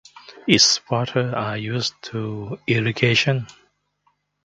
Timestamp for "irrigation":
2.65-3.45